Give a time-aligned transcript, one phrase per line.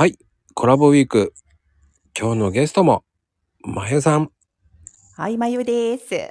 [0.00, 0.16] はい。
[0.54, 1.34] コラボウィーク。
[2.18, 3.04] 今日のゲストも、
[3.60, 4.30] まゆさん。
[5.14, 6.14] はい、まゆです。
[6.14, 6.28] いや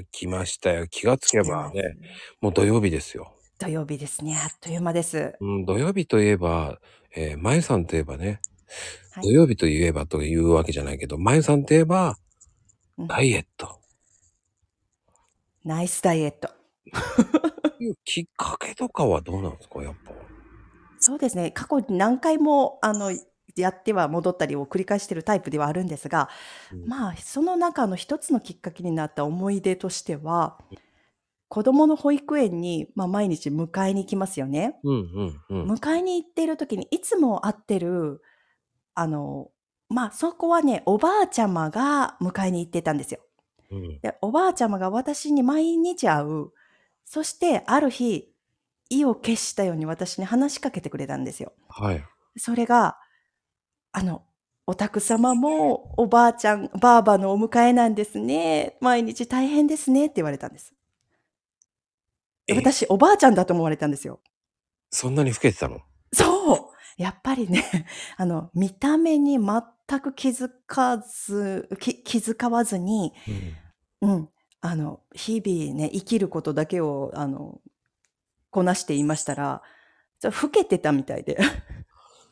[0.00, 0.86] ー、来ましたよ。
[0.86, 1.96] 気がつけばね、
[2.42, 3.32] もう土曜日ですよ。
[3.58, 4.36] 土曜日ですね。
[4.38, 5.34] あっという間です。
[5.40, 6.78] うん、土曜日といえば、
[7.16, 8.42] えー、まゆさんといえばね、
[9.12, 12.18] はい土曜日といえばというわけじゃないけど、まゆさんといえば、
[12.98, 13.80] うんダイエット。
[15.64, 16.50] ナイスダイエット。
[18.04, 20.11] きっかけとかはどうなんですか、やっぱ。
[21.02, 21.50] そうですね。
[21.50, 23.12] 過去に何回も、あの、
[23.56, 26.30] やっては戻ったりを繰り返しているタイプではあるんですが、
[26.72, 30.58] うんまあ、その中の一つのきっかけになった思い出としては、
[31.48, 34.78] 子供の保育園に、まあ、毎日迎えに行きますよね。
[34.84, 34.94] うん
[35.50, 35.72] うんうん。
[35.72, 38.22] 迎えに行っている時にいつも会ってる、
[38.94, 39.50] あの、
[39.88, 43.20] まあ、そこはね、おばあちゃまが迎えに行ってたんですよ。
[43.70, 46.52] うん、で、おばあちゃまが私に毎日会う。
[47.04, 48.31] そして、ある日、
[48.98, 51.52] 意を決したように私に話しかけてくれたんですよ。
[51.68, 52.04] はい。
[52.36, 52.98] それが、
[53.92, 54.24] あの、
[54.66, 58.76] お宅様もおばあちゃん、ばあばのお迎えなんですね。
[58.80, 60.72] 毎日大変ですねって言われたんです。
[62.48, 64.20] 私、おばあちゃんだと思われたんですよ。
[64.90, 65.80] そんなに老けてたの？
[66.12, 67.64] そうやっぱりね、
[68.16, 73.12] あの、見た目に全く気づかず、き気遣わずに、
[74.00, 74.10] うん。
[74.10, 74.28] うん。
[74.60, 77.60] あの、日々ね、生きることだけを、あの、
[78.52, 79.62] こなしていましたら、
[80.20, 81.38] ちょっと老けてたみたいで。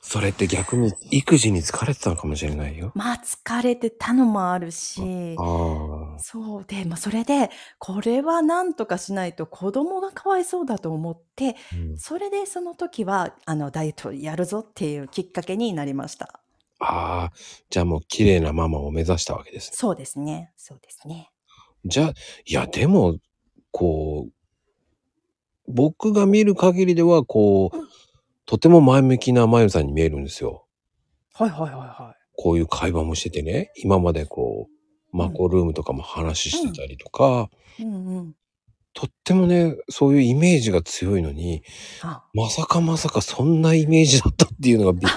[0.00, 2.92] それって逆に育児に疲れてたのかもしれないよ。
[2.96, 6.18] まあ、疲れてたのもあるし、ああ。
[6.18, 16.40] そうで、まあ、それで、これは何とかしないと子供がかわいそうだと思って、うん、それでその時は、あの、ダイエットやるぞっていうきっかけになりました。
[16.80, 17.32] ああ。
[17.70, 19.76] じゃあもう綺麗なママを目指したわけですね。
[19.76, 20.52] そうですね。
[20.56, 21.30] そうですね。
[21.84, 23.18] じゃあ、いや、でも、
[23.72, 24.32] こう、
[25.68, 27.88] 僕が見る限りでは、こう、うん
[28.48, 30.64] とても前向きなまゆさんに見えるんですよ。
[31.34, 34.68] はいはいはいはこういう会話もしててね、今までこ
[35.12, 37.82] う、マコルームとかも話してたりとか、い。
[37.82, 38.34] うんうん。
[38.94, 41.62] とってもね、そういうイメージが強いのに、
[42.00, 45.10] あまさかまさかそんなイメージだったっていうのがびっくり。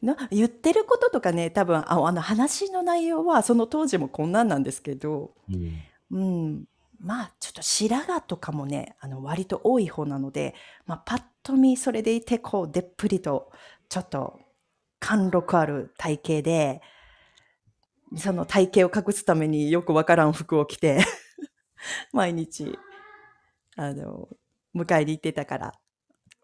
[0.00, 5.82] な言ってることとかね、多分ああの話の内容はその当時もこんなんなんですけど、うん
[6.12, 6.64] うん、
[7.00, 10.54] まあちょっと白髪とかもね、あの割と多い方なので、
[10.86, 13.50] まあ、パッと見それでいてこうでっぷりと
[13.88, 14.38] ちょっと
[15.00, 16.82] 貫禄ある体型で、
[18.16, 21.00] その体型を隠すためによくわからん服を着て、
[22.12, 22.78] 毎日、
[23.76, 24.28] あの、
[24.74, 25.72] 迎えに行ってたから、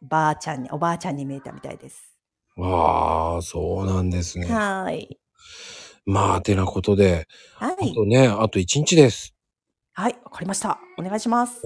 [0.02, 2.16] ばあちゃんに、おばあちゃんに見えたみたいです。
[2.58, 4.46] ああ、そうなんですね。
[4.46, 5.20] はーい。
[6.06, 7.26] まあ、てなことで、
[7.58, 7.94] あはい。
[7.94, 9.35] とね、あと1日です。
[9.98, 10.78] はい、わかりました。
[10.98, 11.62] お願いします。